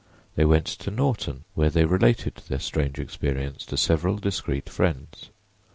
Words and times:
They 0.35 0.45
went 0.45 0.65
to 0.65 0.89
Norton, 0.89 1.43
where 1.53 1.69
they 1.69 1.85
related 1.85 2.37
their 2.47 2.57
strange 2.57 2.97
experience 2.97 3.67
to 3.67 3.77
several 3.77 4.17
discreet 4.17 4.67
friends. 4.67 5.29